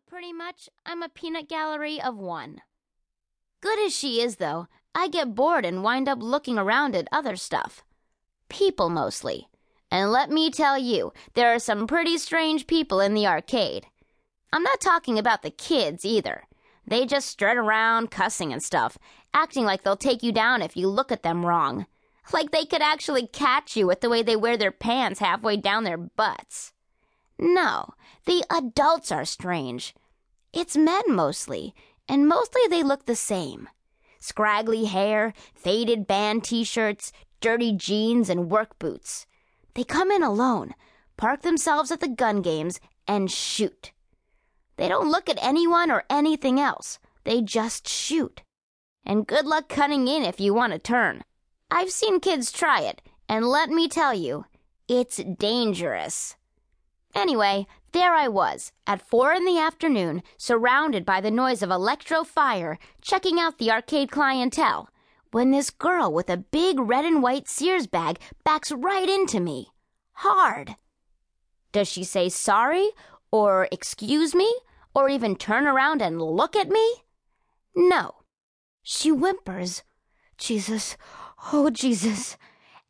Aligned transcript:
but 0.00 0.10
pretty 0.10 0.32
much 0.32 0.68
I'm 0.86 1.02
a 1.02 1.08
peanut 1.08 1.48
gallery 1.48 2.00
of 2.00 2.16
one. 2.16 2.62
Good 3.60 3.78
as 3.80 3.94
she 3.94 4.20
is, 4.20 4.36
though, 4.36 4.66
I 4.94 5.08
get 5.08 5.34
bored 5.34 5.64
and 5.64 5.82
wind 5.82 6.08
up 6.08 6.22
looking 6.22 6.58
around 6.58 6.94
at 6.96 7.08
other 7.12 7.36
stuff. 7.36 7.82
People 8.48 8.88
mostly. 8.88 9.48
And 9.90 10.10
let 10.10 10.30
me 10.30 10.50
tell 10.50 10.78
you, 10.78 11.12
there 11.34 11.52
are 11.54 11.58
some 11.58 11.86
pretty 11.86 12.18
strange 12.18 12.66
people 12.66 13.00
in 13.00 13.14
the 13.14 13.26
arcade. 13.26 13.86
I'm 14.52 14.62
not 14.62 14.80
talking 14.80 15.18
about 15.18 15.42
the 15.42 15.50
kids 15.50 16.04
either. 16.04 16.44
They 16.86 17.04
just 17.04 17.28
strut 17.28 17.56
around 17.56 18.10
cussing 18.10 18.52
and 18.52 18.62
stuff, 18.62 18.96
acting 19.34 19.64
like 19.64 19.82
they'll 19.82 19.96
take 19.96 20.22
you 20.22 20.32
down 20.32 20.62
if 20.62 20.76
you 20.76 20.88
look 20.88 21.12
at 21.12 21.22
them 21.22 21.44
wrong. 21.44 21.86
Like 22.32 22.52
they 22.52 22.64
could 22.64 22.82
actually 22.82 23.26
catch 23.26 23.76
you 23.76 23.86
with 23.86 24.00
the 24.00 24.08
way 24.08 24.22
they 24.22 24.36
wear 24.36 24.56
their 24.56 24.72
pants 24.72 25.20
halfway 25.20 25.56
down 25.56 25.84
their 25.84 25.98
butts. 25.98 26.72
No, 27.42 27.94
the 28.26 28.44
adults 28.50 29.10
are 29.10 29.24
strange. 29.24 29.94
It's 30.52 30.76
men 30.76 31.02
mostly, 31.08 31.74
and 32.06 32.28
mostly 32.28 32.60
they 32.68 32.82
look 32.82 33.06
the 33.06 33.16
same. 33.16 33.66
Scraggly 34.18 34.84
hair, 34.84 35.32
faded 35.54 36.06
band 36.06 36.44
t 36.44 36.64
shirts, 36.64 37.12
dirty 37.40 37.72
jeans, 37.72 38.28
and 38.28 38.50
work 38.50 38.78
boots. 38.78 39.26
They 39.72 39.84
come 39.84 40.10
in 40.10 40.22
alone, 40.22 40.74
park 41.16 41.40
themselves 41.40 41.90
at 41.90 42.00
the 42.00 42.08
gun 42.08 42.42
games, 42.42 42.78
and 43.08 43.30
shoot. 43.30 43.92
They 44.76 44.88
don't 44.88 45.10
look 45.10 45.30
at 45.30 45.42
anyone 45.42 45.90
or 45.90 46.04
anything 46.10 46.60
else. 46.60 46.98
They 47.24 47.40
just 47.40 47.88
shoot. 47.88 48.42
And 49.06 49.26
good 49.26 49.46
luck 49.46 49.70
cutting 49.70 50.08
in 50.08 50.24
if 50.24 50.40
you 50.40 50.52
want 50.52 50.74
to 50.74 50.78
turn. 50.78 51.24
I've 51.70 51.90
seen 51.90 52.20
kids 52.20 52.52
try 52.52 52.82
it, 52.82 53.00
and 53.30 53.46
let 53.46 53.70
me 53.70 53.88
tell 53.88 54.12
you, 54.12 54.44
it's 54.88 55.16
dangerous. 55.16 56.36
Anyway, 57.14 57.66
there 57.92 58.14
I 58.14 58.28
was, 58.28 58.72
at 58.86 59.02
four 59.02 59.32
in 59.32 59.44
the 59.44 59.58
afternoon, 59.58 60.22
surrounded 60.36 61.04
by 61.04 61.20
the 61.20 61.30
noise 61.30 61.62
of 61.62 61.70
electro 61.70 62.22
fire, 62.22 62.78
checking 63.02 63.40
out 63.40 63.58
the 63.58 63.70
arcade 63.70 64.10
clientele, 64.10 64.88
when 65.32 65.50
this 65.50 65.70
girl 65.70 66.12
with 66.12 66.30
a 66.30 66.36
big 66.36 66.78
red 66.78 67.04
and 67.04 67.22
white 67.22 67.48
Sears 67.48 67.86
bag 67.86 68.18
backs 68.44 68.70
right 68.70 69.08
into 69.08 69.40
me. 69.40 69.68
Hard. 70.12 70.76
Does 71.72 71.88
she 71.88 72.04
say 72.04 72.28
sorry, 72.28 72.90
or 73.32 73.68
excuse 73.72 74.34
me, 74.34 74.52
or 74.94 75.08
even 75.08 75.36
turn 75.36 75.66
around 75.66 76.02
and 76.02 76.22
look 76.22 76.54
at 76.54 76.68
me? 76.68 76.94
No. 77.74 78.16
She 78.82 79.10
whimpers, 79.10 79.82
Jesus, 80.38 80.96
oh 81.52 81.70
Jesus, 81.70 82.36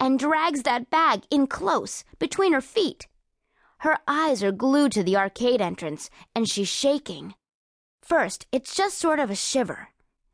and 0.00 0.18
drags 0.18 0.62
that 0.62 0.90
bag 0.90 1.22
in 1.30 1.46
close 1.46 2.04
between 2.18 2.52
her 2.52 2.60
feet. 2.60 3.06
Her 3.78 3.98
eyes 4.08 4.42
are 4.42 4.52
glued 4.52 4.92
to 4.92 5.02
the 5.02 5.16
arcade 5.16 5.60
entrance, 5.60 6.10
and 6.34 6.48
she's 6.48 6.68
shaking. 6.68 7.34
First, 8.02 8.46
it's 8.52 8.74
just 8.74 8.98
sort 8.98 9.18
of 9.18 9.30
a 9.30 9.34
shiver, 9.34 9.88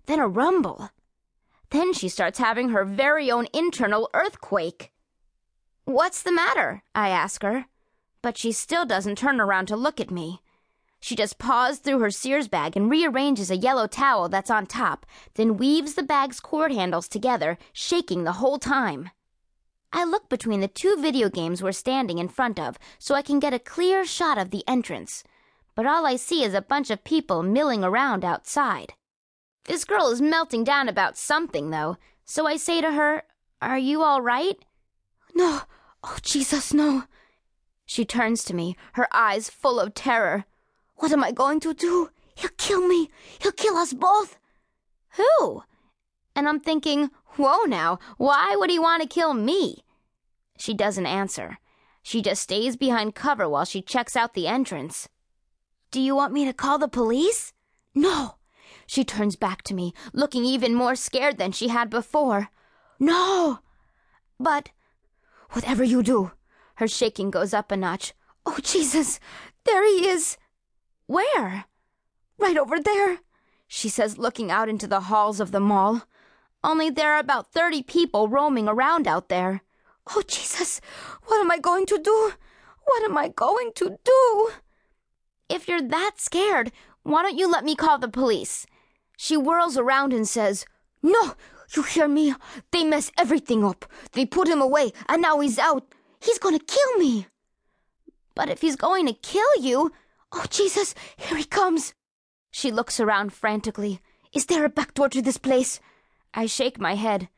then 0.06 0.20
a 0.20 0.28
rumble. 0.28 0.90
Then 1.70 1.92
she 1.92 2.08
starts 2.08 2.38
having 2.38 2.68
her 2.68 2.84
very 2.84 3.30
own 3.30 3.46
internal 3.52 4.10
earthquake. 4.14 4.92
What's 5.84 6.22
the 6.22 6.32
matter? 6.32 6.82
I 6.94 7.08
ask 7.08 7.42
her. 7.42 7.66
But 8.20 8.36
she 8.36 8.52
still 8.52 8.84
doesn't 8.84 9.18
turn 9.18 9.40
around 9.40 9.66
to 9.66 9.76
look 9.76 9.98
at 9.98 10.10
me. 10.10 10.42
She 11.00 11.16
just 11.16 11.38
paws 11.38 11.78
through 11.78 11.98
her 11.98 12.12
Sears 12.12 12.46
bag 12.46 12.76
and 12.76 12.88
rearranges 12.88 13.50
a 13.50 13.56
yellow 13.56 13.88
towel 13.88 14.28
that's 14.28 14.50
on 14.50 14.66
top, 14.66 15.04
then 15.34 15.56
weaves 15.56 15.94
the 15.94 16.04
bag's 16.04 16.38
cord 16.38 16.70
handles 16.70 17.08
together, 17.08 17.58
shaking 17.72 18.22
the 18.22 18.32
whole 18.32 18.58
time. 18.58 19.10
I 19.92 20.04
look 20.04 20.28
between 20.28 20.60
the 20.60 20.68
two 20.68 20.96
video 20.98 21.28
games 21.28 21.62
we're 21.62 21.72
standing 21.72 22.18
in 22.18 22.28
front 22.28 22.58
of 22.58 22.78
so 22.98 23.14
I 23.14 23.22
can 23.22 23.38
get 23.38 23.52
a 23.52 23.58
clear 23.58 24.04
shot 24.06 24.38
of 24.38 24.50
the 24.50 24.64
entrance. 24.66 25.22
But 25.74 25.86
all 25.86 26.06
I 26.06 26.16
see 26.16 26.42
is 26.42 26.54
a 26.54 26.62
bunch 26.62 26.90
of 26.90 27.04
people 27.04 27.42
milling 27.42 27.84
around 27.84 28.24
outside. 28.24 28.94
This 29.64 29.84
girl 29.84 30.08
is 30.08 30.20
melting 30.20 30.64
down 30.64 30.88
about 30.88 31.16
something, 31.16 31.70
though, 31.70 31.96
so 32.24 32.46
I 32.46 32.56
say 32.56 32.80
to 32.80 32.92
her, 32.92 33.22
Are 33.60 33.78
you 33.78 34.02
all 34.02 34.20
right? 34.20 34.56
No. 35.34 35.60
Oh, 36.02 36.16
Jesus, 36.22 36.74
no. 36.74 37.04
She 37.86 38.04
turns 38.04 38.44
to 38.44 38.54
me, 38.54 38.76
her 38.94 39.06
eyes 39.12 39.50
full 39.50 39.78
of 39.78 39.94
terror. 39.94 40.46
What 40.96 41.12
am 41.12 41.22
I 41.22 41.32
going 41.32 41.60
to 41.60 41.74
do? 41.74 42.10
He'll 42.34 42.50
kill 42.56 42.86
me. 42.86 43.10
He'll 43.40 43.52
kill 43.52 43.76
us 43.76 43.92
both. 43.92 44.38
Who? 45.16 45.62
And 46.34 46.48
I'm 46.48 46.60
thinking, 46.60 47.10
Whoa 47.36 47.62
now, 47.66 47.98
why 48.18 48.56
would 48.56 48.68
he 48.70 48.78
want 48.78 49.02
to 49.02 49.08
kill 49.08 49.32
me? 49.32 49.84
She 50.62 50.74
doesn't 50.74 51.06
answer. 51.06 51.58
She 52.04 52.22
just 52.22 52.40
stays 52.40 52.76
behind 52.76 53.16
cover 53.16 53.48
while 53.48 53.64
she 53.64 53.82
checks 53.82 54.14
out 54.14 54.34
the 54.34 54.46
entrance. 54.46 55.08
Do 55.90 56.00
you 56.00 56.14
want 56.14 56.32
me 56.32 56.44
to 56.44 56.52
call 56.52 56.78
the 56.78 56.86
police? 56.86 57.52
No. 57.96 58.36
She 58.86 59.02
turns 59.02 59.34
back 59.34 59.62
to 59.62 59.74
me, 59.74 59.92
looking 60.12 60.44
even 60.44 60.72
more 60.72 60.94
scared 60.94 61.36
than 61.36 61.50
she 61.50 61.66
had 61.66 61.90
before. 61.90 62.50
No. 63.00 63.58
But, 64.38 64.70
whatever 65.50 65.82
you 65.82 66.00
do, 66.00 66.30
her 66.76 66.86
shaking 66.86 67.32
goes 67.32 67.52
up 67.52 67.72
a 67.72 67.76
notch. 67.76 68.14
Oh, 68.46 68.58
Jesus, 68.62 69.18
there 69.64 69.84
he 69.84 70.06
is. 70.06 70.36
Where? 71.06 71.64
Right 72.38 72.56
over 72.56 72.78
there, 72.78 73.18
she 73.66 73.88
says, 73.88 74.16
looking 74.16 74.52
out 74.52 74.68
into 74.68 74.86
the 74.86 75.00
halls 75.10 75.40
of 75.40 75.50
the 75.50 75.58
mall. 75.58 76.02
Only 76.62 76.88
there 76.88 77.14
are 77.14 77.18
about 77.18 77.50
30 77.50 77.82
people 77.82 78.28
roaming 78.28 78.68
around 78.68 79.08
out 79.08 79.28
there. 79.28 79.62
Oh, 80.10 80.22
Jesus, 80.26 80.80
what 81.24 81.40
am 81.40 81.50
I 81.50 81.58
going 81.58 81.86
to 81.86 81.98
do? 81.98 82.32
What 82.84 83.04
am 83.04 83.16
I 83.16 83.28
going 83.28 83.72
to 83.76 83.98
do? 84.04 84.50
If 85.48 85.68
you're 85.68 85.82
that 85.82 86.12
scared, 86.16 86.72
why 87.02 87.22
don't 87.22 87.38
you 87.38 87.50
let 87.50 87.64
me 87.64 87.76
call 87.76 87.98
the 87.98 88.08
police? 88.08 88.66
She 89.16 89.34
whirls 89.34 89.76
around 89.76 90.12
and 90.12 90.26
says, 90.26 90.64
No, 91.02 91.34
you 91.76 91.82
hear 91.82 92.08
me? 92.08 92.34
They 92.70 92.84
mess 92.84 93.10
everything 93.18 93.64
up. 93.64 93.84
They 94.12 94.26
put 94.26 94.48
him 94.48 94.60
away, 94.60 94.92
and 95.08 95.22
now 95.22 95.40
he's 95.40 95.58
out. 95.58 95.86
He's 96.20 96.38
going 96.38 96.58
to 96.58 96.64
kill 96.64 96.98
me. 96.98 97.26
But 98.34 98.48
if 98.48 98.60
he's 98.60 98.76
going 98.76 99.06
to 99.06 99.12
kill 99.12 99.48
you, 99.60 99.92
oh, 100.32 100.44
Jesus, 100.50 100.94
here 101.16 101.36
he 101.36 101.44
comes. 101.44 101.94
She 102.50 102.70
looks 102.70 103.00
around 103.00 103.32
frantically. 103.32 104.00
Is 104.32 104.46
there 104.46 104.64
a 104.64 104.70
back 104.70 104.94
door 104.94 105.08
to 105.10 105.22
this 105.22 105.38
place? 105.38 105.80
I 106.34 106.46
shake 106.46 106.80
my 106.80 106.94
head. 106.94 107.28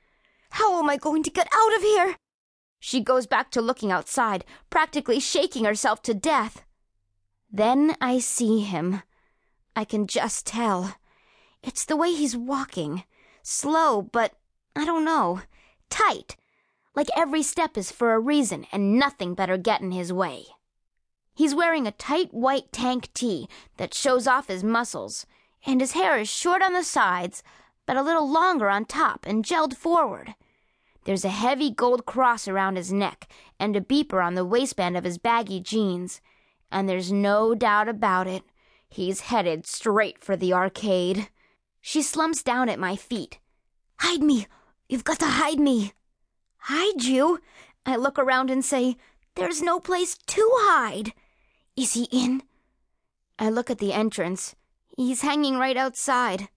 How 0.51 0.79
am 0.79 0.89
I 0.89 0.97
going 0.97 1.23
to 1.25 1.31
get 1.31 1.49
out 1.53 1.77
of 1.77 1.83
here? 1.83 2.17
She 2.87 3.01
goes 3.01 3.27
back 3.27 3.51
to 3.53 3.63
looking 3.63 3.91
outside, 3.91 4.45
practically 4.69 5.19
shaking 5.19 5.65
herself 5.65 6.03
to 6.03 6.13
death. 6.13 6.67
Then 7.51 7.97
I 7.99 8.19
see 8.19 8.61
him. 8.61 9.01
I 9.75 9.87
can 9.87 10.07
just 10.07 10.47
tell. 10.47 10.95
It's 11.63 11.87
the 11.87 11.97
way 11.97 12.13
he's 12.13 12.37
walking. 12.37 13.05
Slow, 13.43 14.03
but 14.03 14.35
I 14.77 14.85
don't 14.85 15.03
know. 15.03 15.41
Tight. 15.89 16.37
Like 16.95 17.09
every 17.17 17.43
step 17.43 17.79
is 17.79 17.91
for 17.91 18.13
a 18.13 18.21
reason 18.21 18.67
and 18.71 18.99
nothing 18.99 19.33
better 19.33 19.57
get 19.57 19.81
in 19.81 19.93
his 19.93 20.13
way. 20.13 20.45
He's 21.35 21.55
wearing 21.55 21.87
a 21.87 21.91
tight 21.91 22.35
white 22.35 22.71
tank 22.71 23.09
tee 23.15 23.49
that 23.79 23.95
shows 23.95 24.27
off 24.27 24.49
his 24.49 24.63
muscles, 24.63 25.25
and 25.65 25.81
his 25.81 25.93
hair 25.93 26.19
is 26.19 26.29
short 26.29 26.61
on 26.61 26.75
the 26.75 26.85
sides, 26.85 27.43
but 27.87 27.97
a 27.97 28.03
little 28.03 28.31
longer 28.31 28.69
on 28.69 28.85
top 28.85 29.25
and 29.25 29.43
gelled 29.43 29.75
forward. 29.75 30.35
There's 31.05 31.25
a 31.25 31.31
heavy 31.31 31.71
gold 31.71 32.07
cross 32.07 32.49
around 32.49 32.77
his 32.77 32.93
neck 32.93 33.29
and 33.59 33.77
a 33.77 33.81
beeper 33.81 34.25
on 34.25 34.35
the 34.35 34.45
waistband 34.45 34.97
of 34.97 35.05
his 35.05 35.19
baggy 35.19 35.61
jeans. 35.61 36.21
And 36.71 36.89
there's 36.89 37.13
no 37.13 37.55
doubt 37.55 37.89
about 37.89 38.27
it. 38.27 38.43
He's 38.89 39.21
headed 39.21 39.67
straight 39.67 40.23
for 40.25 40.37
the 40.37 40.53
arcade. 40.53 41.29
She 41.81 42.03
slumps 42.03 42.43
down 42.43 42.69
at 42.69 42.79
my 42.79 42.97
feet. 42.97 43.39
Hide 44.01 44.23
me! 44.23 44.47
You've 44.89 45.05
got 45.05 45.19
to 45.21 45.27
hide 45.27 45.61
me! 45.61 45.93
Hide 46.59 47.05
you? 47.05 47.41
I 47.85 47.97
look 47.97 48.19
around 48.19 48.51
and 48.51 48.65
say, 48.65 48.97
There's 49.35 49.63
no 49.63 49.81
place 49.81 50.17
to 50.17 50.49
hide. 50.55 51.13
Is 51.77 51.93
he 51.93 52.05
in? 52.05 52.43
I 53.39 53.51
look 53.51 53.71
at 53.71 53.79
the 53.79 53.93
entrance. 53.93 54.55
He's 54.97 55.23
hanging 55.23 55.57
right 55.57 55.77
outside. 55.77 56.49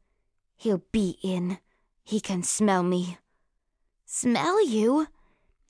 He'll 0.56 0.84
be 0.92 1.18
in. 1.24 1.58
He 2.04 2.22
can 2.22 2.44
smell 2.44 2.84
me. 2.84 3.18
Smell 4.10 4.66
you? 4.66 5.08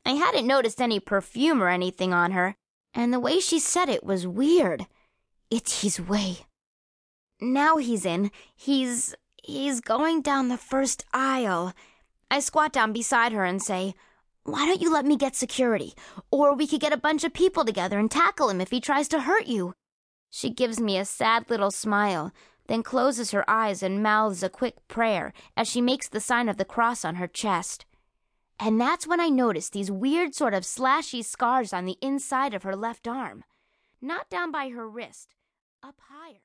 I 0.06 0.12
hadn't 0.12 0.46
noticed 0.46 0.80
any 0.80 1.00
perfume 1.00 1.62
or 1.62 1.70
anything 1.70 2.14
on 2.14 2.34
her, 2.34 2.56
and 2.94 3.12
the 3.12 3.20
way 3.20 3.40
she 3.40 3.58
said 3.58 3.90
it 3.90 4.04
was 4.04 4.28
weird. 4.28 4.86
It's 5.50 5.82
his 5.82 6.00
way. 6.00 6.46
Now 7.42 7.78
he's 7.78 8.06
in. 8.06 8.30
He's. 8.56 9.16
he's 9.44 9.82
going 9.82 10.22
down 10.22 10.50
the 10.50 10.58
first 10.58 11.04
aisle. 11.12 11.74
I 12.30 12.40
squat 12.40 12.72
down 12.72 12.94
beside 12.94 13.32
her 13.32 13.44
and 13.44 13.60
say, 13.60 13.96
Why 14.44 14.68
don't 14.68 14.84
you 14.84 14.94
let 14.94 15.06
me 15.06 15.18
get 15.18 15.36
security? 15.36 15.96
Or 16.30 16.54
we 16.54 16.68
could 16.68 16.80
get 16.80 16.94
a 16.94 16.98
bunch 16.98 17.24
of 17.24 17.34
people 17.34 17.66
together 17.66 17.98
and 17.98 18.12
tackle 18.12 18.52
him 18.52 18.62
if 18.62 18.70
he 18.70 18.80
tries 18.80 19.08
to 19.08 19.22
hurt 19.22 19.48
you. 19.48 19.74
She 20.30 20.52
gives 20.52 20.80
me 20.80 21.00
a 21.00 21.06
sad 21.06 21.50
little 21.50 21.72
smile, 21.72 22.32
then 22.68 22.84
closes 22.84 23.32
her 23.32 23.50
eyes 23.50 23.82
and 23.82 24.04
mouths 24.04 24.44
a 24.44 24.50
quick 24.50 24.88
prayer 24.88 25.34
as 25.56 25.68
she 25.68 25.82
makes 25.82 26.08
the 26.08 26.20
sign 26.20 26.48
of 26.48 26.58
the 26.58 26.66
cross 26.66 27.04
on 27.04 27.16
her 27.16 27.28
chest. 27.28 27.88
And 28.60 28.82
that's 28.82 29.06
when 29.06 29.20
I 29.20 29.30
noticed 29.30 29.74
these 29.74 29.92
weird 29.92 30.34
sort 30.34 30.54
of 30.54 30.64
slashy 30.64 31.24
scars 31.24 31.74
on 31.74 31.86
the 31.86 31.98
inside 32.02 32.54
of 32.54 32.64
her 32.64 32.76
left 32.76 33.08
arm. 33.08 33.44
Not 34.02 34.30
down 34.30 34.52
by 34.52 34.70
her 34.70 34.90
wrist, 34.90 35.36
up 35.84 36.00
higher. 36.10 36.42